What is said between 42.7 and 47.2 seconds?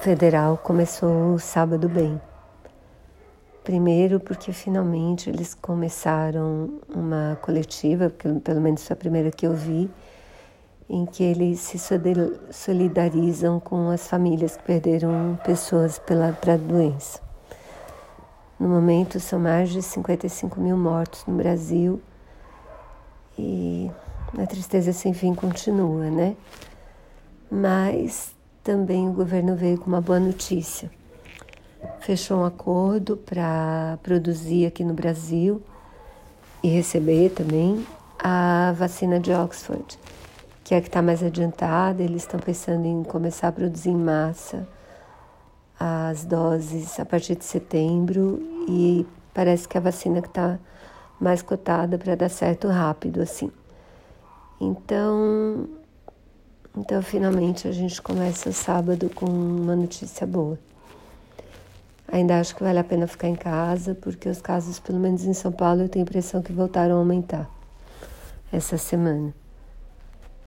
em começar a produzir em massa as doses a